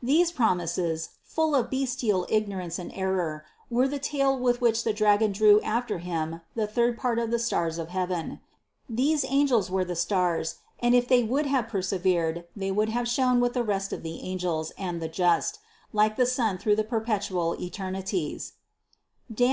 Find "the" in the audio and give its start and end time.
3.88-3.98, 4.84-4.92, 6.54-6.68, 7.32-7.40, 9.84-9.96, 13.54-13.64, 14.04-14.20, 15.02-15.08, 16.14-16.24, 16.76-16.84